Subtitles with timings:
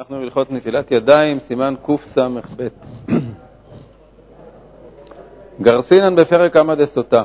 [0.00, 2.68] אנחנו בהלכות נטילת ידיים, סימן קס"ב.
[5.62, 7.24] גרסינן בפרק עמא דסוטה.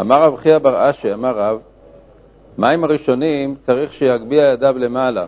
[0.00, 1.58] אמר רב חייא בר אשי, אמר רב,
[2.58, 5.26] מים הראשונים צריך שיגביה ידיו למעלה,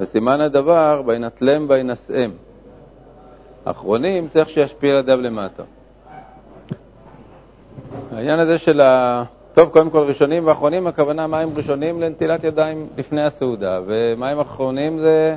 [0.00, 2.30] וסימן הדבר, וינטלם וינשאם.
[3.66, 5.62] האחרונים צריך שישפיע ידיו למטה.
[8.12, 9.24] העניין הזה של ה...
[9.56, 15.36] טוב, קודם כל ראשונים ואחרונים, הכוונה מים ראשונים לנטילת ידיים לפני הסעודה, ומים אחרונים זה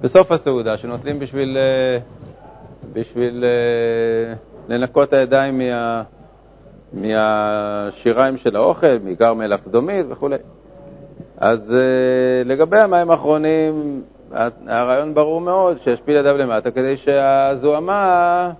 [0.00, 1.98] בסוף הסעודה, שנוטלים בשביל, אה,
[2.92, 4.34] בשביל אה,
[4.68, 6.02] לנקות הידיים מה,
[6.92, 10.28] מהשיריים של האוכל, מעיקר מלח סדומית וכו'.
[11.36, 14.02] אז אה, לגבי המים האחרונים,
[14.66, 18.50] הרעיון ברור מאוד, שישפיל ידיו למטה כדי שהזוהמה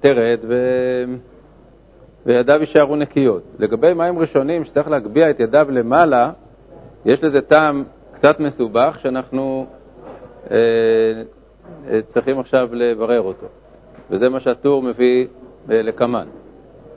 [0.00, 0.54] תרד ו...
[2.26, 3.42] וידיו יישארו נקיות.
[3.58, 6.30] לגבי מים ראשונים שצריך להגביה את ידיו למעלה,
[7.04, 9.66] יש לזה טעם קצת מסובך שאנחנו
[10.50, 10.56] אה,
[11.90, 13.46] אה, צריכים עכשיו לברר אותו,
[14.10, 15.26] וזה מה שהטור מביא
[15.70, 16.26] אה, לקמן.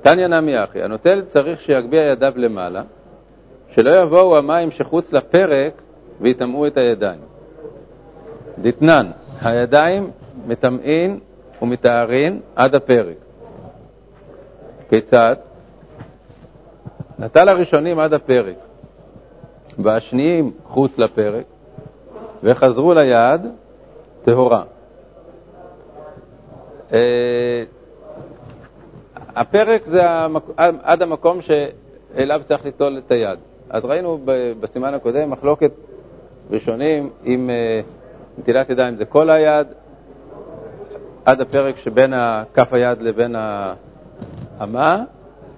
[0.01, 2.83] תניא נמי אחי, הנוטל צריך שיגביה ידיו למעלה,
[3.69, 5.73] שלא יבואו המים שחוץ לפרק
[6.21, 7.19] ויטמאו את הידיים.
[8.61, 9.05] דתנן,
[9.41, 10.11] הידיים
[10.47, 11.19] מטמאין
[11.61, 13.26] ומטהרין עד הפרק.
[14.89, 15.35] כיצד?
[17.19, 18.55] נטל הראשונים עד הפרק,
[19.79, 21.45] והשניים חוץ לפרק,
[22.43, 23.47] וחזרו ליד
[24.23, 24.63] טהורה.
[26.93, 27.63] אה,
[29.35, 30.43] הפרק זה המק...
[30.83, 33.39] עד המקום שאליו צריך ליטול את היד.
[33.69, 34.19] אז ראינו
[34.59, 35.71] בסימן הקודם מחלוקת
[36.51, 37.81] ראשונים אם אה,
[38.37, 39.67] נטילת ידיים זה כל היד,
[41.25, 42.13] עד הפרק שבין
[42.53, 43.35] כף היד לבין
[44.63, 45.03] אמה,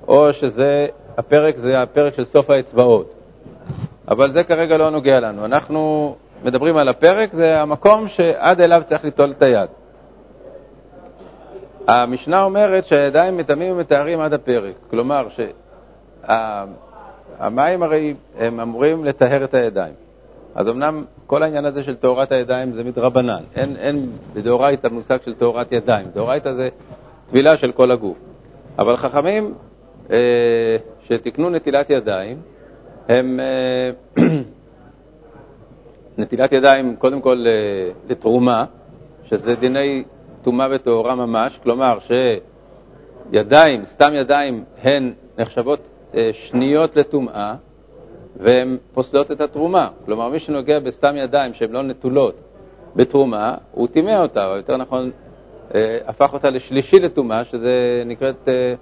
[0.07, 3.13] או שזה, הפרק זה הפרק של סוף האצבעות.
[4.07, 5.45] אבל זה כרגע לא נוגע לנו.
[5.45, 9.69] אנחנו מדברים על הפרק, זה המקום שעד אליו צריך ליטול את היד.
[11.87, 14.73] המשנה אומרת שהידיים מטמאים ומטהרים עד הפרק.
[14.89, 15.27] כלומר,
[17.39, 19.93] שהמים הרי הם אמורים לטהר את הידיים.
[20.55, 23.43] אז אמנם כל העניין הזה של טהרת הידיים זה מדרבנן.
[23.55, 26.07] אין, אין בדאורייתא מושג של טהרת ידיים.
[26.13, 26.69] דאורייתא זה
[27.29, 28.17] טבילה של כל הגוף.
[28.77, 29.53] אבל חכמים
[30.11, 32.41] אה, שתיקנו נטילת ידיים,
[33.09, 33.91] הם אה,
[36.17, 38.65] נטילת ידיים קודם כל אה, לתרומה,
[39.23, 40.03] שזה דיני
[40.41, 41.97] טומאה וטהורה ממש, כלומר
[43.31, 45.79] שידיים, סתם ידיים, הן נחשבות
[46.15, 47.55] אה, שניות לטומאה
[48.37, 49.89] והן פוסלות את התרומה.
[50.05, 52.35] כלומר, מי שנוגע בסתם ידיים שהן לא נטולות
[52.95, 55.11] בתרומה, הוא טימא אותה, או יותר נכון,
[56.05, 58.73] הפך אותה לשלישי לטומאה, שזה נקראת אה,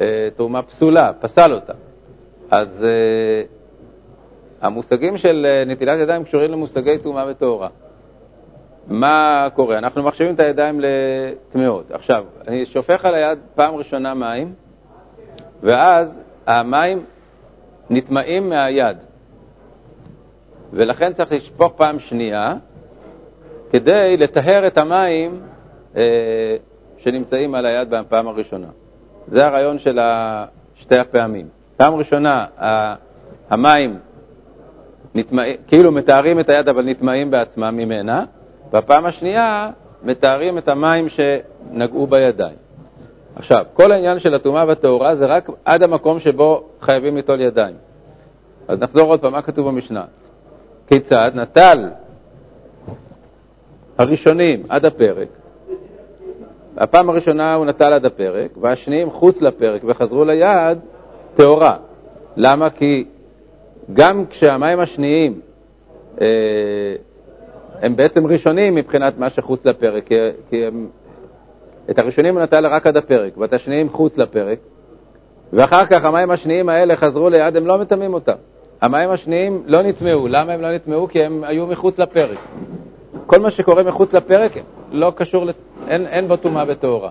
[0.00, 1.72] אה, תרומה פסולה, פסל אותה.
[2.50, 2.84] אז
[4.60, 7.68] המושגים של נטילת ידיים קשורים למושגי טומאה וטהורה.
[8.86, 9.78] מה קורה?
[9.78, 11.90] אנחנו מחשיבים את הידיים לטמאות.
[11.90, 14.54] עכשיו, אני שופך על היד פעם ראשונה מים,
[15.62, 17.04] ואז המים
[17.90, 18.96] נטמעים מהיד.
[20.72, 22.54] ולכן צריך לשפוך פעם שנייה
[23.70, 25.40] כדי לטהר את המים
[25.96, 26.56] אה,
[26.98, 28.66] שנמצאים על היד בפעם הראשונה.
[29.28, 29.98] זה הרעיון של
[30.74, 31.48] שתי הפעמים.
[31.76, 32.46] פעם ראשונה,
[33.50, 33.98] המים
[35.14, 38.24] נטמעים, כאילו מתארים את היד אבל נטמעים בעצמם ממנה,
[38.72, 39.70] בפעם השנייה
[40.02, 42.56] מתארים את המים שנגעו בידיים.
[43.36, 47.74] עכשיו, כל העניין של הטומאה והטהורה זה רק עד המקום שבו חייבים ליטול ידיים.
[48.68, 50.04] אז נחזור עוד פעם, מה כתוב במשנה?
[50.86, 51.88] כיצד נטל
[53.98, 55.28] הראשונים עד הפרק,
[56.76, 60.78] הפעם הראשונה הוא נטל עד הפרק, והשניים חוץ לפרק וחזרו ליד,
[61.34, 61.76] טהורה.
[62.36, 62.70] למה?
[62.70, 63.04] כי
[63.92, 65.40] גם כשהמים השניים
[66.20, 66.26] אה,
[67.82, 70.14] הם בעצם ראשונים מבחינת מה שחוץ לפרק, כי,
[70.50, 70.88] כי הם,
[71.90, 74.58] את הראשונים הוא נטל רק עד הפרק, ואת השניים חוץ לפרק,
[75.52, 78.36] ואחר כך המים השניים האלה חזרו ליד, הם לא מטמאים אותם.
[78.80, 80.28] המים השניים לא נטמעו.
[80.28, 81.08] למה הם לא נטמעו?
[81.08, 82.38] כי הם היו מחוץ לפרק.
[83.26, 84.52] כל מה שקורה מחוץ לפרק
[84.90, 85.44] לא קשור,
[85.88, 87.10] אין, אין בו טומאה וטהורה.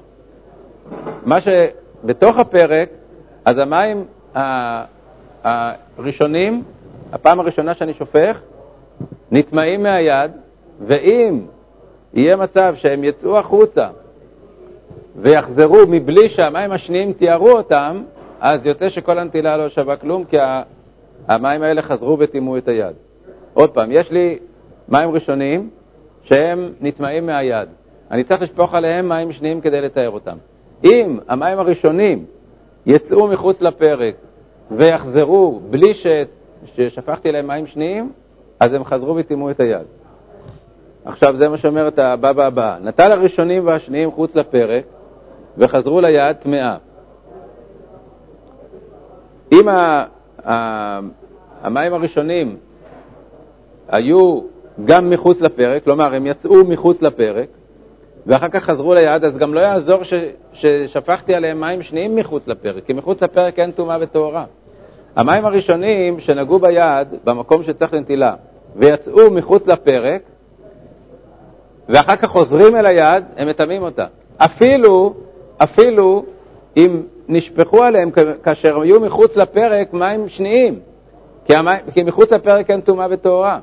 [1.26, 2.90] מה שבתוך הפרק,
[3.46, 4.06] אז המים
[5.44, 6.64] הראשונים,
[7.12, 8.40] הפעם הראשונה שאני שופך,
[9.32, 10.32] נטמעים מהיד,
[10.88, 11.42] ואם
[12.14, 13.88] יהיה מצב שהם יצאו החוצה
[15.22, 18.04] ויחזרו מבלי שהמים השניים תיארו אותם,
[18.40, 20.38] אז יוצא שכל הנטילה לא שווה כלום, כי
[21.28, 22.96] המים האלה חזרו וטימאו את היד.
[23.54, 24.40] עוד פעם, יש לי
[24.90, 25.70] מים ראשונים
[26.26, 27.70] שהם נטמעים מהיד.
[28.12, 30.38] אני צריך לשפוך עליהם מים שניים כדי לתאר אותם.
[30.84, 32.26] אם המים הראשונים
[32.86, 34.16] יצאו מחוץ לפרק
[34.72, 36.08] ויחזרו בלי ש...
[36.76, 38.12] ששפכתי להם מים שניים,
[38.60, 39.86] אז הם חזרו וטימאו את היד.
[41.06, 44.84] עכשיו זה מה שאומרת הבבא הבאה, נטל הראשונים והשניים חוץ לפרק
[45.58, 46.78] וחזרו ליד טמאה.
[49.52, 49.68] אם
[51.64, 52.58] המים הראשונים
[53.88, 54.42] היו
[54.86, 57.48] גם מחוץ לפרק, כלומר הם יצאו מחוץ לפרק,
[58.26, 60.14] ואחר כך חזרו ליד, אז גם לא יעזור ש,
[60.54, 64.46] ששפכתי עליהם מים שניים מחוץ לפרק, כי מחוץ לפרק אין טומאה וטהרה.
[65.16, 68.34] המים הראשונים שנגעו ביד, במקום שצריך לנטילה,
[68.76, 70.22] ויצאו מחוץ לפרק,
[71.90, 74.06] ואחר כך חוזרים אל היד, הם מטמאים אותה.
[74.38, 75.14] אפילו,
[75.58, 76.26] אפילו
[76.78, 78.12] אם נשפכו עליהם
[78.44, 80.80] כאשר היו מחוץ לפרק מים שניים,
[81.46, 83.60] כי, המים, כי מחוץ לפרק אין טומאה וטהרה.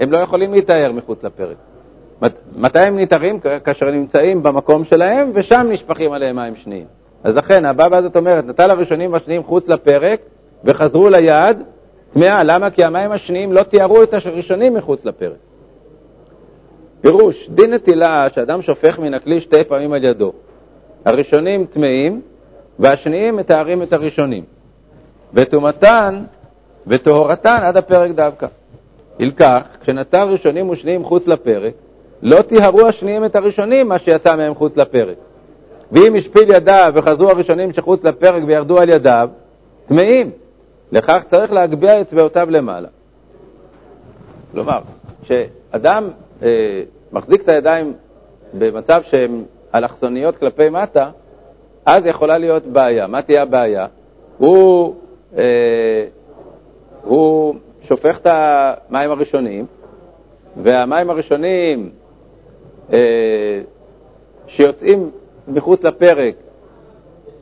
[0.00, 1.56] הם לא יכולים להיטהר מחוץ לפרק.
[2.56, 3.40] מתי הם ניטרים?
[3.64, 6.86] כאשר נמצאים במקום שלהם, ושם נשפכים עליהם מים שניים.
[7.24, 10.20] אז לכן, הבבא הזאת אומרת, נטל הראשונים והשניים חוץ לפרק,
[10.64, 11.62] וחזרו ליד,
[12.14, 12.44] טמאה.
[12.44, 12.70] למה?
[12.70, 15.36] כי המים השניים לא תיארו את הראשונים מחוץ לפרק.
[17.00, 20.32] פירוש, דין נטילה שאדם שופך מן הכלי שתי פעמים על ידו.
[21.04, 22.20] הראשונים טמאים,
[22.78, 24.44] והשניים מתארים את הראשונים.
[25.34, 26.22] וטומאתן
[26.86, 28.46] וטהרתן עד הפרק דווקא.
[29.18, 31.72] ילקח, כשנטל ראשונים ושניים חוץ לפרק,
[32.22, 35.16] לא טיהרו השניים את הראשונים, מה שיצא מהם חוץ לפרק.
[35.92, 39.28] ואם השפיל ידיו וחזרו הראשונים שחוץ לפרק וירדו על ידיו,
[39.86, 40.30] טמאים.
[40.92, 42.88] לכך צריך להגביה אצבעותיו למעלה.
[44.52, 44.78] כלומר,
[45.22, 46.10] כשאדם
[46.42, 47.92] אה, מחזיק את הידיים
[48.54, 51.10] במצב שהן אלכסוניות כלפי מטה,
[51.86, 53.06] אז יכולה להיות בעיה.
[53.06, 53.86] מה תהיה הבעיה?
[54.38, 54.94] הוא,
[55.38, 56.04] אה,
[57.04, 57.54] הוא
[57.88, 59.66] שופך את המים הראשונים,
[60.62, 61.90] והמים הראשונים
[62.92, 63.60] אה,
[64.46, 65.10] שיוצאים
[65.48, 66.34] מחוץ לפרק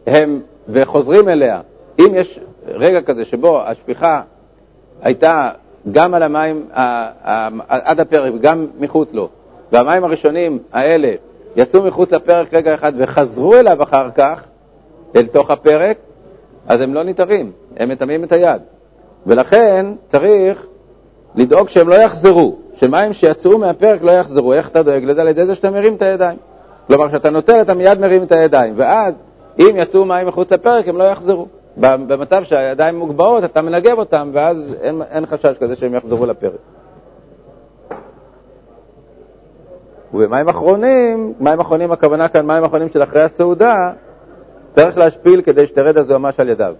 [0.06, 1.61] הם, וחוזרים אליה,
[1.99, 4.23] אם יש רגע כזה שבו השפיכה
[5.02, 5.50] הייתה
[5.93, 6.69] גם על המים
[7.69, 9.29] עד הפרק וגם מחוץ לו,
[9.73, 11.14] והמים הראשונים האלה
[11.56, 14.44] יצאו מחוץ לפרק רגע אחד וחזרו אליו אחר כך,
[15.17, 15.96] אל תוך הפרק,
[16.67, 18.62] אז הם לא ניתרים, הם מטמאים את היד.
[19.26, 20.67] ולכן צריך
[21.35, 24.53] לדאוג שהם לא יחזרו, שמים שיצאו מהפרק לא יחזרו.
[24.53, 25.21] איך אתה דואג לזה?
[25.21, 26.38] על ידי זה שאתה מרים את הידיים.
[26.87, 29.15] כלומר, כשאתה נוטל אתה מיד מרים את הידיים, ואז
[29.59, 31.47] אם יצאו מים מחוץ לפרק הם לא יחזרו.
[31.76, 36.53] במצב שהידיים מוגבהות, אתה מנגב אותם, ואז אין, אין חשש כזה שהם יחזרו לפרק.
[40.15, 43.93] ובמים אחרונים, מים אחרונים הכוונה כאן מים אחרונים של אחרי הסעודה,
[44.70, 46.75] צריך להשפיל כדי שתרד הזוהמה על ידיו.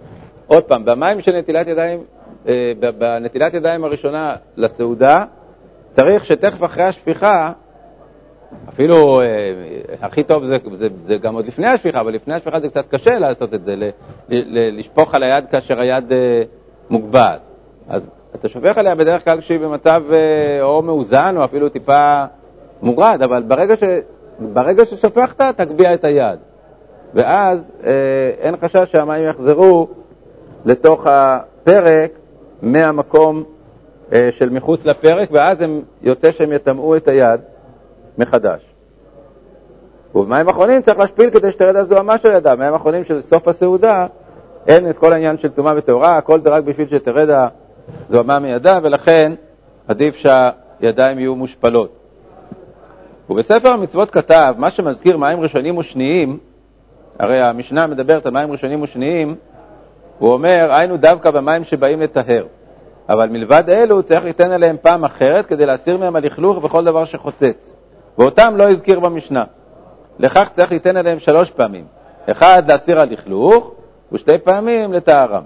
[0.47, 2.03] עוד פעם, במים של נטילת ידיים,
[2.97, 5.25] בנטילת ידיים הראשונה לסעודה,
[5.91, 7.51] צריך שתכף אחרי השפיכה,
[8.69, 9.25] אפילו אה,
[10.01, 13.19] הכי טוב זה, זה, זה גם עוד לפני השפיכה, אבל לפני השפיכה זה קצת קשה
[13.19, 13.83] לעשות את זה, ל,
[14.29, 16.43] ל, לשפוך על היד כאשר היד אה,
[16.89, 17.39] מוגבעת.
[17.89, 18.01] אז
[18.35, 22.23] אתה שופך עליה בדרך כלל כשהיא במצב אה, או מאוזן או אפילו טיפה
[22.81, 23.83] מורד, אבל ברגע, ש,
[24.39, 26.39] ברגע ששפכת, תגביה את היד.
[27.13, 27.91] ואז אה,
[28.39, 29.87] אין חשש שהמים יחזרו
[30.65, 32.11] לתוך הפרק
[32.61, 33.43] מהמקום
[34.13, 37.41] אה, של מחוץ לפרק, ואז הם, יוצא שהם יטמאו את היד
[38.17, 38.61] מחדש.
[40.15, 42.55] ובמים אחרונים צריך להשפיל כדי שתרד הזוהמה של ידם.
[42.59, 44.07] במים אחרונים של סוף הסעודה
[44.67, 47.49] אין את כל העניין של טומאה וטהרה, הכל זה רק בשביל שתרד
[48.09, 49.33] הזוהמה מידה, ולכן
[49.87, 51.95] עדיף שהידיים יהיו מושפלות.
[53.29, 56.37] ובספר המצוות כתב, מה שמזכיר מים ראשונים ושניים,
[57.19, 59.35] הרי המשנה מדברת על מים ראשונים ושניים,
[60.19, 62.45] הוא אומר, היינו דווקא במים שבאים לטהר.
[63.09, 67.73] אבל מלבד אלו צריך ליתן עליהם פעם אחרת כדי להסיר מהם הלכלוך וכל דבר שחוצץ.
[68.17, 69.43] ואותם לא הזכיר במשנה.
[70.19, 71.85] לכך צריך ליתן עליהם שלוש פעמים.
[72.31, 73.71] אחד, להסיר הלכלוך,
[74.11, 75.43] ושתי פעמים לטהרם.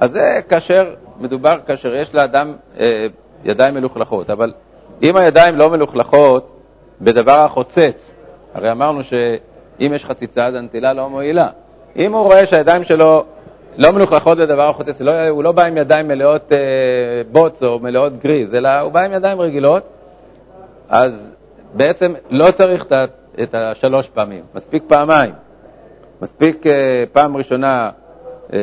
[0.00, 3.06] אז זה כאשר מדובר, כאשר יש לאדם אה,
[3.44, 4.30] ידיים מלוכלכות.
[4.30, 4.52] אבל
[5.02, 6.60] אם הידיים לא מלוכלכות
[7.00, 8.12] בדבר החוצץ,
[8.54, 11.48] הרי אמרנו שאם יש חציצה אז הנטילה לא מועילה.
[11.96, 13.24] אם הוא רואה שהידיים שלו
[13.76, 16.58] לא מלוכלכות לדבר החוצץ, לא, הוא לא בא עם ידיים מלאות אה,
[17.32, 19.82] בוץ או מלאות גריז, אלא הוא בא עם ידיים רגילות,
[20.88, 21.12] אז
[21.74, 22.92] בעצם לא צריך את,
[23.42, 25.32] את השלוש פעמים, מספיק פעמיים.
[26.22, 27.90] מספיק אה, פעם ראשונה
[28.52, 28.58] אה,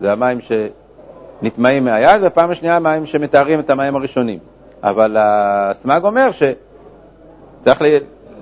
[0.00, 4.38] זה המים שנטמעים מהיד, ופעם השנייה המים שמתארים את המים הראשונים.
[4.82, 7.82] אבל הסמ"ג אומר שצריך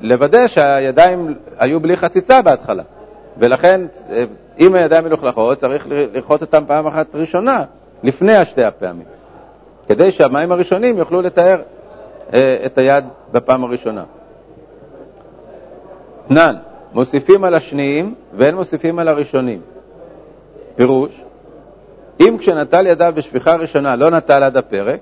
[0.03, 2.83] לוודא שהידיים היו בלי חציצה בהתחלה,
[3.39, 3.81] ולכן
[4.11, 4.25] אה,
[4.61, 7.65] אם הידיים מלוכלכות, צריך לרחוץ אותם פעם אחת ראשונה,
[8.03, 9.07] לפני השתי הפעמים,
[9.89, 11.61] כדי שהמים הראשונים יוכלו לתאר
[12.33, 14.05] אה, את היד בפעם הראשונה.
[16.29, 16.57] תנן,
[16.93, 19.61] מוסיפים על השניים ואין מוסיפים על הראשונים.
[20.77, 21.21] פירוש,
[22.21, 25.01] אם כשנטל ידיו בשפיכה ראשונה לא נטל עד הפרק,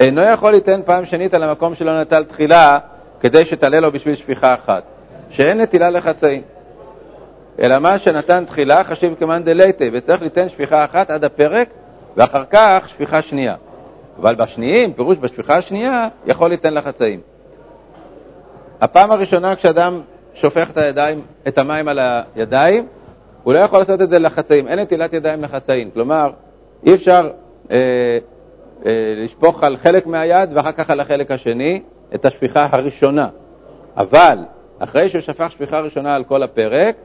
[0.00, 2.78] אינו יכול ליתן פעם שנית על המקום שלא נטל תחילה,
[3.20, 4.82] כדי שתעלה לו בשביל שפיכה אחת,
[5.30, 6.42] שאין נטילה לחצאים.
[7.58, 11.68] אלא מה שנתן תחילה חשיב כמאן דלייטי, וצריך ליתן שפיכה אחת עד הפרק,
[12.16, 13.54] ואחר כך שפיכה שנייה.
[14.18, 17.20] אבל בשניים, פירוש בשפיכה השנייה, יכול ליתן לחצאים.
[18.80, 20.00] הפעם הראשונה כשאדם
[20.34, 21.98] שופך את הידיים, את המים על
[22.34, 22.86] הידיים,
[23.42, 25.90] הוא לא יכול לעשות את זה לחצאים, אין נטילת ידיים לחצאים.
[25.90, 26.30] כלומר,
[26.86, 27.30] אי אפשר
[27.70, 28.18] אה,
[28.86, 31.82] אה, לשפוך על חלק מהיד ואחר כך על החלק השני
[32.14, 33.28] את השפיכה הראשונה.
[33.96, 34.38] אבל
[34.78, 36.96] אחרי שהוא שפך שפיכה ראשונה על כל הפרק,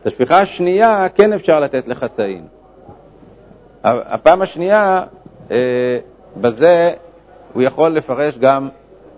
[0.00, 2.44] את השפיכה השנייה כן אפשר לתת לחצאים.
[3.84, 5.04] הפעם השנייה,
[5.50, 5.98] אה,
[6.36, 6.90] בזה
[7.52, 8.68] הוא יכול לפרש גם,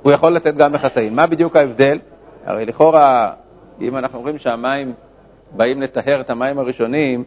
[0.02, 1.16] הוא יכול לתת גם לחצאים.
[1.16, 1.98] מה בדיוק ההבדל?
[2.46, 3.32] הרי לכאורה,
[3.80, 4.92] אם אנחנו אומרים שהמים
[5.52, 7.24] באים לטהר את המים הראשונים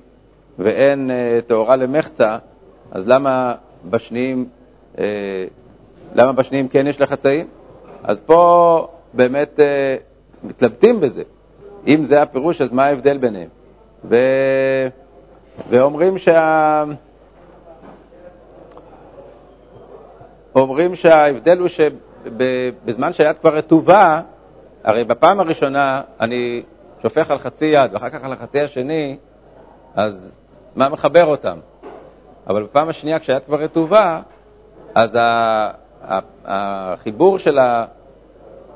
[0.60, 2.38] ואין אה, טהורה למחצה,
[2.92, 3.56] אז למה
[3.90, 4.46] בשניים,
[5.00, 5.46] אה,
[6.16, 7.48] למה בשניים כן יש לחצאים?
[8.04, 9.60] אז פה באמת
[10.44, 11.24] מתלבטים בזה.
[11.88, 13.50] אם זה הפירוש, אז מה ההבדל ביניהם?
[14.10, 14.16] ו...
[15.70, 16.84] ואומרים שה...
[20.56, 24.22] אומרים שההבדל הוא שבזמן שהיד כבר רטובה,
[24.84, 26.64] הרי בפעם הראשונה אני
[27.02, 29.18] שופך על חצי יד ואחר כך על החצי השני,
[29.96, 30.32] אז
[30.76, 31.58] מה מחבר אותם?
[32.48, 34.22] אבל בפעם השנייה, כשהיד כבר רטובה,
[34.96, 35.18] אז
[36.46, 37.86] החיבור של, ה,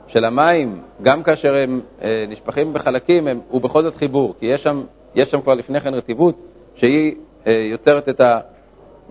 [0.08, 4.64] של המים, גם כאשר הם אה, נשפכים בחלקים, הם, הוא בכל זאת חיבור, כי יש
[4.64, 4.84] שם,
[5.16, 6.42] יש שם כבר לפני כן רטיבות
[6.76, 7.16] שהיא
[7.48, 8.40] אה, יוצרת את, ה,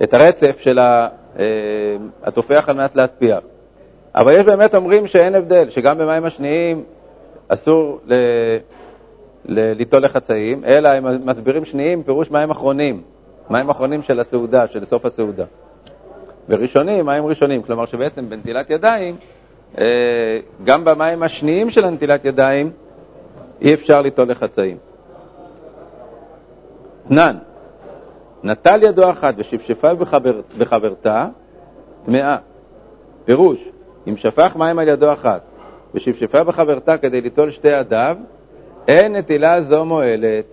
[0.03, 1.45] את הרצף של ה, אה,
[2.23, 3.41] התופח על מנת להטפיח.
[4.15, 6.85] אבל יש באמת אומרים שאין הבדל, שגם במים השניים
[7.49, 8.15] אסור ל...
[9.49, 13.03] ליטול לחצאים, אלא הם מסבירים שניים, פירוש מים אחרונים,
[13.51, 15.45] מים אחרונים של הסעודה, של סוף הסעודה.
[16.49, 19.17] וראשונים, מים ראשונים, כלומר שבעצם בנטילת ידיים,
[20.65, 22.71] גם במים השניים של הנטילת ידיים,
[23.61, 24.77] אי אפשר ליטול לחצאים.
[27.09, 27.37] תנן,
[28.43, 31.27] נטל ידו אחת ושפשפה בחבר, בחברתה,
[32.05, 32.37] טמאה.
[33.25, 33.69] פירוש,
[34.09, 35.43] אם שפך מים על ידו אחת
[35.95, 38.17] ושפשפה בחברתה כדי ליטול שתי ידיו,
[38.89, 40.45] אין נטילה זו מועלת,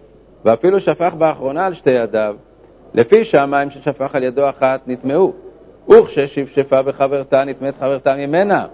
[0.46, 2.36] ואפילו שפך באחרונה על שתי ידיו,
[2.94, 5.34] לפי שהמים ששפך על ידו אחת נטמעו,
[5.90, 8.66] וכששפשפה בחברתה נטמאת חברתה ממנה,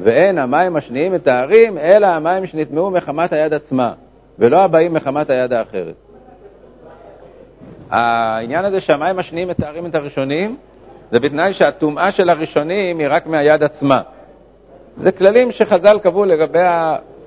[0.00, 3.92] ואין המים השניים מתארים, אלא המים שנטמעו מחמת היד עצמה,
[4.38, 5.94] ולא הבאים מחמת היד האחרת.
[7.90, 10.56] העניין הזה שהמים השניים מתארים את הראשונים,
[11.12, 14.00] זה בתנאי שהטומאה של הראשונים היא רק מהיד עצמה.
[14.96, 16.62] זה כללים שחז"ל קבעו לגבי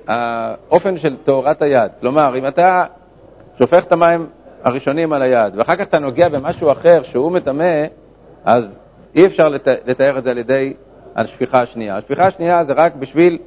[0.08, 1.90] האופן של טהרת היד.
[2.00, 2.84] כלומר, אם אתה
[3.58, 4.26] שופך את המים
[4.62, 7.84] הראשונים על היד, ואחר כך אתה נוגע במשהו אחר שהוא מטמא,
[8.44, 8.78] אז
[9.14, 9.68] אי אפשר לת...
[9.86, 10.74] לתאר את זה על ידי
[11.16, 11.96] השפיכה השנייה.
[11.96, 13.38] השפיכה השנייה זה רק בשביל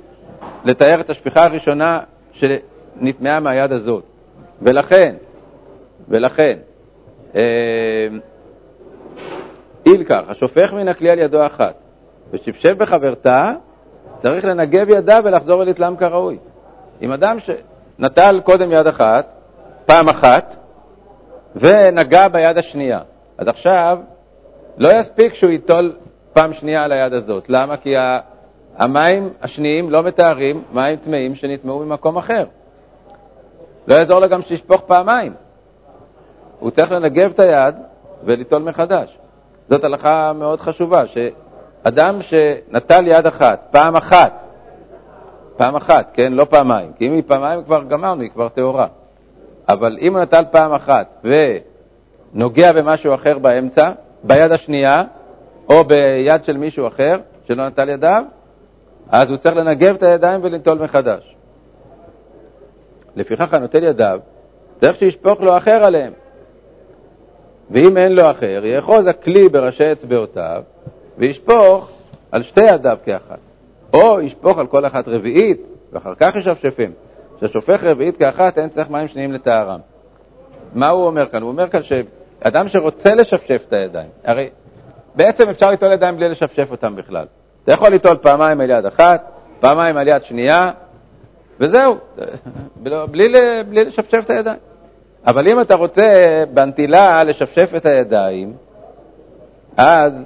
[0.66, 2.00] לתאר את השפיכה הראשונה
[2.32, 4.04] שנטמעה מהיד הזאת.
[4.62, 5.16] ולכן,
[6.10, 6.58] ולכן,
[7.36, 8.08] אה,
[9.86, 11.74] אילקח, השופך מן הכלי על ידו אחת,
[12.32, 13.54] ושפשף בחברתה,
[14.18, 16.38] צריך לנגב ידיו ולחזור ולתלם כראוי.
[17.02, 19.34] אם אדם שנטל קודם יד אחת,
[19.86, 20.56] פעם אחת,
[21.56, 23.00] ונגע ביד השנייה,
[23.38, 24.00] אז עכשיו
[24.78, 25.94] לא יספיק שהוא ייטול
[26.40, 27.50] פעם שנייה על היד הזאת.
[27.50, 27.78] למה?
[27.78, 27.96] כי
[28.78, 32.46] המים השניים לא מתארים מים טמאים שנטמעו ממקום אחר.
[33.88, 35.34] לא יעזור לו גם שישפוך פעמיים.
[36.60, 37.76] הוא צריך לנגב את היד
[38.24, 39.18] וליטול מחדש.
[39.70, 44.34] זאת הלכה מאוד חשובה, שאדם שנטל יד אחת, פעם אחת,
[45.58, 46.34] פעם אחת, כן?
[46.34, 46.92] לא פעמיים.
[46.98, 48.88] כי אם היא פעמיים כבר גמרנו, היא כבר טהורה.
[49.70, 51.24] אבל אם הוא נטל פעם אחת
[52.34, 53.92] ונוגע במשהו אחר באמצע,
[54.24, 55.04] ביד השנייה,
[55.70, 58.24] או ביד של מישהו אחר שלא נטל ידיו,
[59.10, 61.36] אז הוא צריך לנגב את הידיים ולנטול מחדש.
[63.16, 64.20] לפיכך הנוטל ידיו,
[64.80, 66.14] צריך שישפוך לו אחר עליהם.
[67.72, 70.64] ואם אין לו אחר, יאחוז הכלי בראשי אצבעותיו
[71.18, 71.92] וישפוך
[72.32, 73.40] על שתי ידיו כאחת.
[73.94, 75.62] או ישפוך על כל אחת רביעית,
[75.92, 76.92] ואחר כך ישפשפים.
[77.42, 79.80] כששופך רביעית כאחת, אין צריך מים שניים לטהרם.
[80.74, 81.42] מה הוא אומר כאן?
[81.42, 84.50] הוא אומר כאן שאדם שרוצה לשפשף את הידיים, הרי
[85.16, 87.26] בעצם אפשר ליטול ידיים בלי לשפשף אותם בכלל.
[87.64, 90.72] אתה יכול ליטול פעמיים על יד אחת, פעמיים על יד שנייה,
[91.60, 91.98] וזהו,
[93.12, 93.34] בלי,
[93.70, 94.60] בלי לשפשף את הידיים.
[95.26, 98.54] אבל אם אתה רוצה בנטילה לשפשף את הידיים,
[99.78, 100.26] אז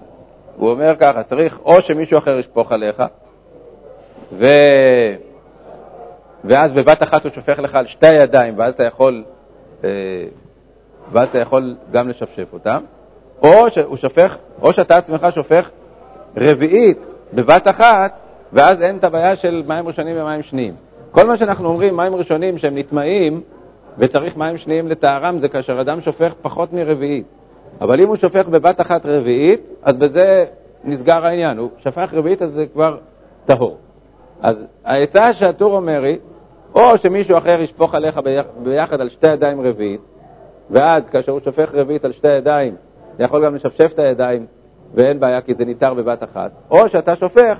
[0.58, 3.04] הוא אומר ככה, צריך או שמישהו אחר ישפוך עליך,
[4.38, 4.48] ו...
[6.44, 9.24] ואז בבת אחת הוא שופך לך על שתי הידיים, ואז אתה יכול,
[9.84, 9.90] אה,
[11.12, 12.84] ואז אתה יכול גם לשפשף אותם,
[13.42, 15.70] או שהוא שופך, או שאתה עצמך שופך
[16.38, 18.20] רביעית בבת אחת,
[18.54, 20.74] ואז אין את הבעיה של מים ראשונים ומים שניים.
[21.12, 23.42] כל מה שאנחנו אומרים, מים ראשונים שהם נטמעים
[23.98, 27.25] וצריך מים שניים לטהרם, זה כאשר אדם שופך פחות מרביעית.
[27.82, 30.46] אבל אם הוא שופך בבת אחת רביעית, אז בזה
[30.84, 31.58] נסגר העניין.
[31.58, 32.98] הוא שפך רביעית, אז זה כבר
[33.46, 33.78] טהור.
[34.42, 36.18] אז העצה שהטור אומר היא,
[36.75, 38.20] או שמישהו אחר ישפוך עליך
[38.63, 40.02] ביחד על שתי ידיים רביעית,
[40.70, 42.75] ואז כאשר הוא שופך רביעית על שתי ידיים,
[43.15, 44.46] אתה יכול גם לשפשף את הידיים,
[44.93, 47.58] ואין בעיה כי זה ניתר בבת אחת, או שאתה שופך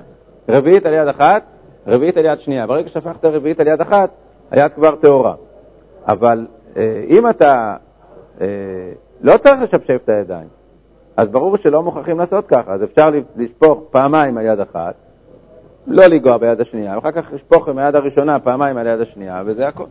[0.48, 1.44] רביעית על יד אחת,
[1.86, 2.66] רביעית על יד שנייה.
[2.66, 4.10] ברגע ששפכת רביעית על יד אחת,
[4.50, 5.34] היד כבר טהורה.
[6.06, 6.46] אבל
[6.76, 7.76] אה, אם אתה
[8.40, 8.46] אה,
[9.20, 10.48] לא צריך לשפשף את הידיים,
[11.16, 14.94] אז ברור שלא מוכרחים לעשות ככה, אז אפשר לשפוך פעמיים על יד אחת,
[15.86, 19.68] לא לנגוע ביד השנייה, ואחר כך לשפוך עם היד הראשונה פעמיים על יד השנייה, וזה
[19.68, 19.84] הכל.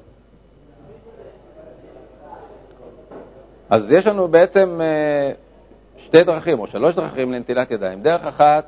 [3.69, 5.31] אז יש לנו בעצם אה,
[6.13, 8.01] שתי דרכים, או שלוש דרכים לנטילת ידיים.
[8.01, 8.65] דרך אחת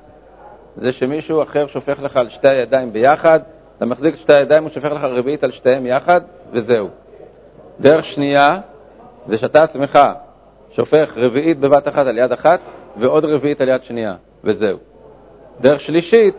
[0.77, 3.39] זה שמישהו אחר שופך לך על שתי הידיים ביחד,
[3.77, 6.21] אתה מחזיק את שתי הידיים, הוא שופך לך רביעית על שתיהם יחד,
[6.51, 6.89] וזהו.
[7.79, 8.59] דרך שנייה
[9.27, 9.99] זה שאתה עצמך
[10.71, 12.59] שופך רביעית בבת אחת על יד אחת,
[12.97, 14.77] ועוד רביעית על יד שנייה, וזהו.
[15.61, 16.35] דרך שלישית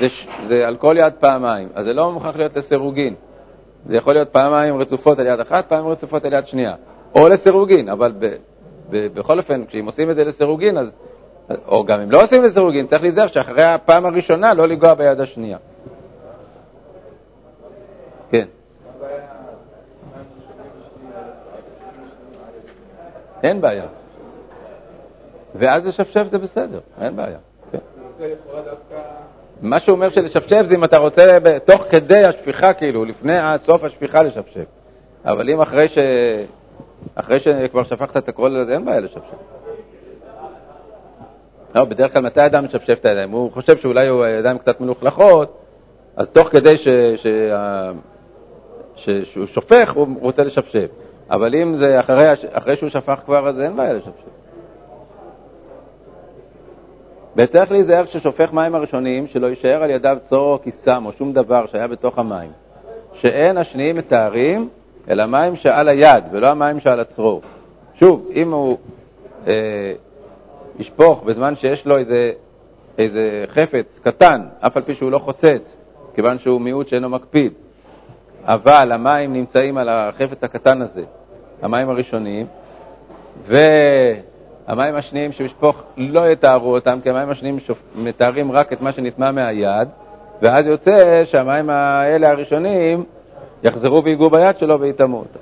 [0.00, 0.06] זה,
[0.46, 3.14] זה על כל יד פעמיים, אז זה לא מוכרח להיות לסירוגין.
[3.88, 6.74] זה יכול להיות פעמיים רצופות על יד אחת, פעמיים רצופות על יד שנייה.
[7.14, 8.34] או לסירוגין, אבל ב,
[8.90, 10.90] בכל אופן, כשאם עושים את זה לסירוגין, אז,
[11.68, 15.58] או גם אם לא עושים לסירוגין, צריך להיזהר שאחרי הפעם הראשונה לא לנגוע ביד השנייה.
[18.30, 18.46] כן.
[23.42, 23.86] אין בעיה.
[25.54, 27.38] ואז לשפשף זה בסדר, אין בעיה.
[27.72, 27.78] כן.
[29.62, 33.32] מה שהוא אומר שלשפשף זה אם אתה רוצה תוך כדי השפיכה, כאילו, לפני
[33.64, 34.64] סוף השפיכה לשפשף.
[35.24, 35.98] אבל אם אחרי, ש...
[37.16, 39.36] אחרי שכבר שפכת את הכל, אז אין בעיה לשפשף.
[41.74, 43.30] לא, בדרך כלל מתי אדם משפשף את הידיים?
[43.30, 45.58] הוא חושב שאולי הוא הידיים קצת מלוכלכות,
[46.16, 46.88] אז תוך כדי ש...
[47.16, 47.26] ש...
[48.96, 49.10] ש...
[49.10, 50.86] שהוא שופך, הוא רוצה לשפשף.
[51.30, 54.36] אבל אם זה אחרי, אחרי שהוא שפך כבר, אז אין בעיה לשפשף.
[57.36, 61.66] וצריך להיזהר כששופך מים הראשונים, שלא יישאר על ידיו צור או כיסם או שום דבר
[61.66, 62.50] שהיה בתוך המים,
[63.12, 64.68] שאין השניים מתארים,
[65.08, 67.42] אלא מים שעל היד, ולא המים שעל הצרור.
[67.94, 68.78] שוב, אם הוא
[69.46, 69.92] אה,
[70.78, 72.32] ישפוך בזמן שיש לו איזה,
[72.98, 75.76] איזה חפץ קטן, אף על פי שהוא לא חוצץ,
[76.14, 77.52] כיוון שהוא מיעוט שאינו מקפיד,
[78.44, 81.02] אבל המים נמצאים על החפץ הקטן הזה,
[81.62, 82.46] המים הראשונים,
[83.46, 87.58] והמים השניים שמשפוך לא יתארו אותם, כי המים השניים
[87.96, 89.88] מתארים רק את מה שנטמע מהיד,
[90.42, 93.04] ואז יוצא שהמים האלה הראשונים
[93.66, 95.38] יחזרו ויגעו ביד שלו ויטמאו אותה.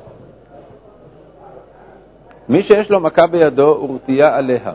[2.48, 4.72] מי שיש לו מכה בידו ורתיעה עליה.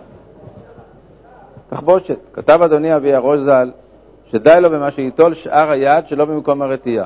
[1.69, 2.17] תחבושת.
[2.33, 3.71] כתב אדוני אבי הראש ז"ל,
[4.31, 7.05] שדי לו במה שייטול שאר היד שלא במקום הרתיעה.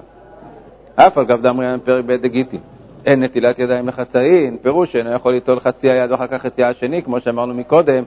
[0.96, 2.60] אף על גב דמריין פרק ב' דגיטין.
[3.06, 7.20] אין נטילת ידיים לחצאין, פירוש שאינו יכול ליטול חצי היד ואחר כך חצי השני, כמו
[7.20, 8.04] שאמרנו מקודם,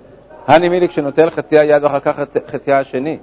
[0.47, 3.19] הני מילי כשנוטל חצי היד ואחר כך חצי השני.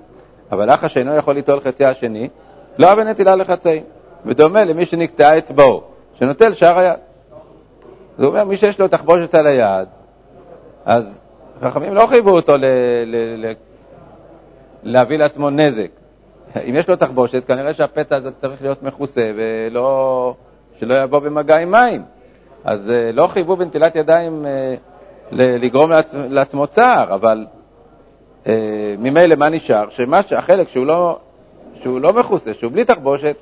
[0.52, 2.30] אבל אחא שאינו יכול ליטול חצי השני,
[2.78, 3.84] לא אבן נטילה לחצאין.
[4.26, 5.82] ודומה למי שנקטעה אצבעו,
[6.20, 7.00] שנוטל שאר היד.
[8.18, 9.88] זה אומר, מי שיש לו תחבושת על היד,
[10.86, 11.20] אז
[11.62, 12.66] חכמים לא חייבו אותו ל-
[13.06, 13.54] ל- ל-
[14.84, 15.90] להביא לעצמו נזק.
[16.70, 20.36] אם יש לו תחבושת, כנראה שהפצע הזה צריך להיות מכוסה ולא,
[20.80, 22.04] שלא יבוא במגע עם מים.
[22.64, 24.76] אז אה, לא חייבו בנטילת ידיים אה,
[25.32, 26.16] לגרום לעצ...
[26.16, 27.46] לעצמו צער, אבל
[28.48, 29.86] אה, ממילא מה נשאר?
[30.28, 31.20] שהחלק שהוא לא,
[31.82, 33.36] שהוא לא מכוסה, שהוא בלי תחבושת,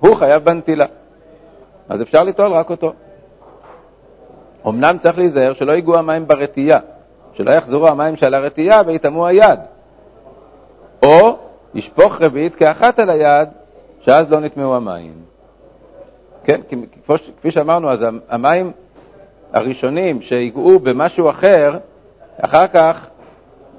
[0.00, 0.86] הוא חייב בנטילה.
[1.88, 2.92] אז אפשר ליטול רק אותו.
[4.68, 6.78] אמנם צריך להיזהר שלא ייגעו המים ברטייה,
[7.32, 9.60] שלא יחזרו המים שעל הרטייה ויטמאו היד.
[11.02, 11.36] או
[11.74, 13.48] ישפוך רביעית כאחת על היד,
[14.00, 15.12] שאז לא נטמאו המים.
[16.44, 16.60] כן,
[17.38, 18.72] כפי שאמרנו, אז המים
[19.52, 21.78] הראשונים שיגעו במשהו אחר,
[22.40, 23.06] אחר כך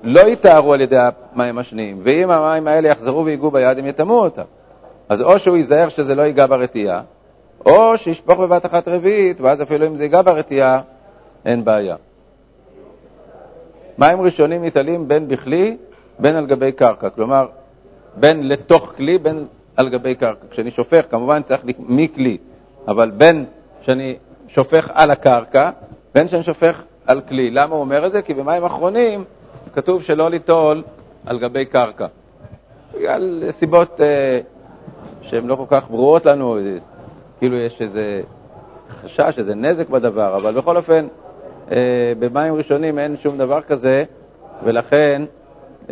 [0.04, 4.44] לא יתארו על ידי המים השניים, ואם המים האלה יחזרו ויגעו ביד, הם יטמאו אותם.
[5.12, 7.02] אז או שהוא ייזהר שזה לא ייגע ברתיעה,
[7.66, 10.82] או שישפוך בבת אחת רביעית, ואז אפילו אם זה ייגע ברתיעה,
[11.46, 11.96] אין בעיה.
[13.98, 15.78] מים ראשונים ניטלים בין בכלי,
[16.20, 17.10] בין על גבי קרקע.
[17.10, 17.48] כלומר,
[18.16, 19.46] בין לתוך כלי, בין
[19.76, 20.46] על גבי קרקע.
[20.52, 22.38] כשאני שופך, כמובן צריך מכלי,
[22.88, 23.46] אבל בין
[23.82, 24.16] שאני
[24.48, 25.70] שופך על הקרקע,
[26.16, 27.52] בין שאני שופך על כלי.
[27.52, 28.22] למה הוא אומר את זה?
[28.22, 29.24] כי במים אחרונים
[29.74, 30.84] כתוב שלא ליטול
[31.26, 32.08] על גבי קרקע.
[32.96, 34.40] בגלל סיבות אה,
[35.22, 36.58] שהן לא כל כך ברורות לנו,
[37.40, 38.22] כאילו יש איזה
[38.90, 41.08] חשש, איזה נזק בדבר, אבל בכל אופן,
[41.72, 44.04] אה, במים ראשונים אין שום דבר כזה,
[44.64, 45.22] ולכן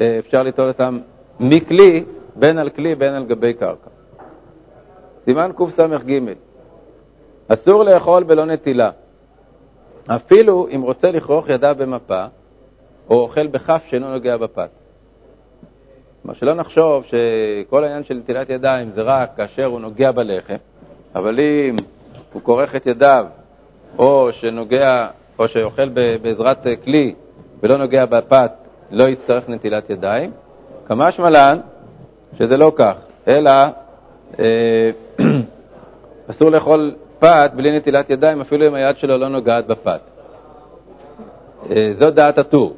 [0.01, 0.99] אה, אפשר ליטול אותם
[1.39, 2.03] מכלי,
[2.35, 3.89] בין על כלי בין על גבי קרקע.
[5.25, 6.19] סימן קס"ג
[7.47, 8.91] אסור לאכול בלא נטילה,
[10.07, 12.25] אפילו אם רוצה לכרוך ידיו במפה,
[13.09, 14.69] או אוכל בכף שאינו נוגע בפת.
[16.21, 20.55] כלומר, שלא נחשוב שכל העניין של נטילת ידיים זה רק כאשר הוא נוגע בלחם,
[21.15, 21.75] אבל אם
[22.34, 23.25] הוא כורך את ידיו,
[23.97, 25.08] או שנוגע,
[25.39, 25.89] או שאוכל
[26.21, 27.13] בעזרת כלי
[27.63, 28.51] ולא נוגע בפת,
[28.91, 30.32] לא יצטרך נטילת ידיים.
[30.88, 31.60] כמשמע לן
[32.38, 32.93] שזה לא כך,
[33.27, 33.51] אלא
[34.39, 34.91] אה,
[36.29, 39.99] אסור לאכול פת בלי נטילת ידיים, אפילו אם היד שלו לא נוגעת בפת.
[41.69, 42.75] אה, זו דעת הטור.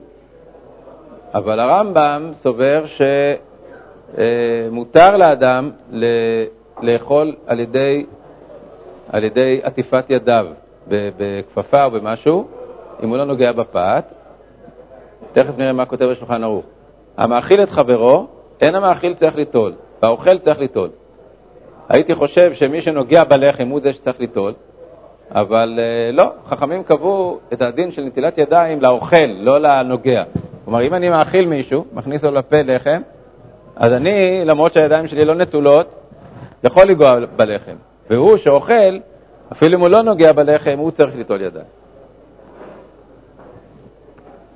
[1.33, 2.83] אבל הרמב"ם סובר
[4.17, 5.71] שמותר לאדם
[6.81, 8.05] לאכול על ידי,
[9.09, 10.45] על ידי עטיפת ידיו
[10.87, 12.47] בכפפה או במשהו,
[13.03, 14.05] אם הוא לא נוגע בפת.
[15.33, 16.65] תכף נראה מה כותב בשולחן ערוך.
[17.17, 18.27] המאכיל את חברו,
[18.61, 20.89] אין המאכיל צריך ליטול, והאוכל צריך ליטול.
[21.89, 24.53] הייתי חושב שמי שנוגע בלחם הוא זה שצריך ליטול,
[25.31, 30.23] אבל uh, לא, חכמים קבעו את הדין של נטילת ידיים לאוכל, לא לנוגע.
[30.65, 33.01] כלומר, אם אני מאכיל מישהו, מכניס לו לפה לחם,
[33.75, 35.87] אז אני, למרות שהידיים שלי לא נטולות,
[36.63, 37.75] יכול לגוע בלחם.
[38.09, 38.97] והוא שאוכל,
[39.51, 41.65] אפילו אם הוא לא נוגע בלחם, הוא צריך ליטול ידיים.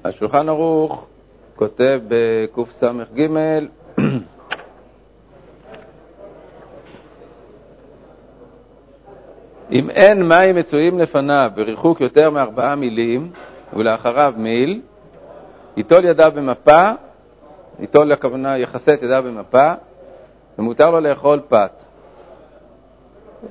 [0.05, 1.05] השולחן ערוך
[1.55, 3.27] כותב בקס"ג
[9.71, 13.31] אם אין מים מצויים לפניו בריחוק יותר מארבעה מילים
[13.73, 14.81] ולאחריו מיל,
[15.77, 16.91] ייטול ידיו במפה,
[17.79, 19.73] ייטול הכוונה יכסה את ידיו במפה,
[20.59, 21.71] ומותר לו לאכול פת.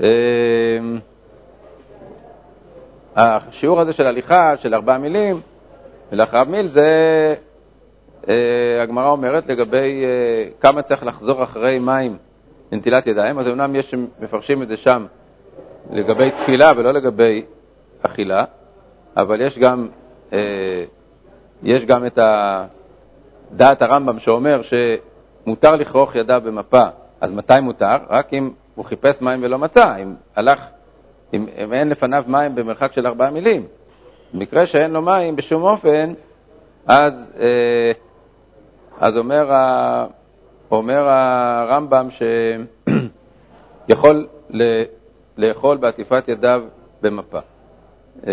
[0.00, 0.98] אמ,
[3.16, 5.40] השיעור הזה של הליכה, של ארבעה מילים,
[6.12, 7.34] ולאחריו מיל, זה
[8.28, 12.16] אה, הגמרא אומרת לגבי אה, כמה צריך לחזור אחרי מים
[12.72, 15.06] לנטילת ידיים, אז אומנם יש שמפרשים את זה שם
[15.90, 17.44] לגבי תפילה ולא לגבי
[18.02, 18.44] אכילה,
[19.16, 19.88] אבל יש גם,
[20.32, 20.84] אה,
[21.64, 22.18] יש גם את
[23.53, 26.87] דעת הרמב"ם שאומר שמותר לכרוך ידיו במפה,
[27.20, 27.96] אז מתי מותר?
[28.11, 30.61] רק אם הוא חיפש מים ולא מצא, אם הלך,
[31.35, 33.66] אם, אם אין לפניו מים במרחק של ארבעה מילים.
[34.35, 36.12] במקרה שאין לו מים בשום אופן,
[36.87, 37.92] אז, אה,
[38.98, 40.07] אז אומר, ה,
[40.70, 42.09] אומר הרמב"ם
[43.88, 44.27] שיכול
[45.37, 46.62] לאכול בעטיפת ידיו
[47.03, 47.38] במפה.
[48.27, 48.33] אה,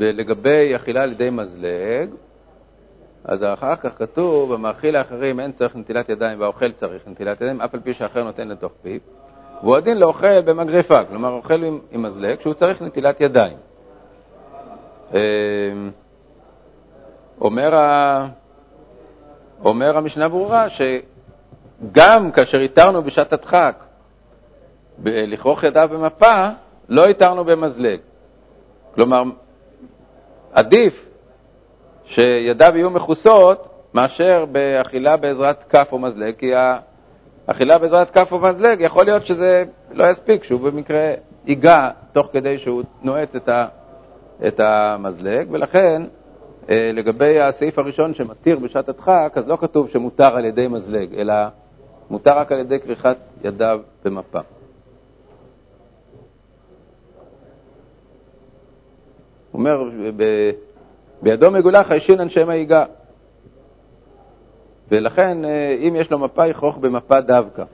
[0.00, 2.10] ולגבי אכילה על ידי מזלג,
[3.24, 7.74] אז אחר כך כתוב, במאכיל האחרים אין צריך נטילת ידיים והאוכל צריך נטילת ידיים, אף
[7.74, 9.00] על פי שהאחר נותן לתוך פיו.
[9.62, 13.56] והוא הדין לאוכל במגרפה, כלומר אוכל עם, עם מזלג, שהוא צריך נטילת ידיים.
[15.14, 15.20] אה,
[17.40, 18.26] אומר, ה...
[19.64, 23.84] אומר המשנה ברורה שגם כאשר התרנו בשעת הדחק
[25.04, 26.48] לכרוך ידיו במפה,
[26.88, 27.98] לא התרנו במזלג.
[28.94, 29.22] כלומר,
[30.52, 31.06] עדיף
[32.04, 36.52] שידיו יהיו מכוסות מאשר באכילה בעזרת כף או מזלג, כי
[37.48, 41.12] האכילה בעזרת כף או מזלג, יכול להיות שזה לא יספיק, שהוא במקרה
[41.46, 43.66] ייגע תוך כדי שהוא נועץ את, ה,
[44.46, 46.02] את המזלג, ולכן
[46.70, 51.34] אה, לגבי הסעיף הראשון שמתיר בשעת הדחק, אז לא כתוב שמותר על ידי מזלג, אלא
[52.10, 54.40] מותר רק על ידי כריכת ידיו במפה.
[59.60, 59.90] אומר,
[61.22, 62.84] בידו מגולח הישין אנשי מעיגה.
[64.88, 67.64] ולכן, אה, אם יש לו מפה, יכרוך במפה דווקא.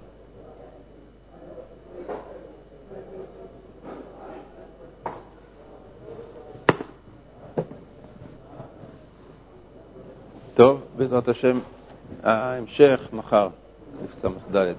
[10.54, 11.58] טוב, בעזרת השם,
[12.22, 13.48] ההמשך מחר,
[14.22, 14.74] ס"ד.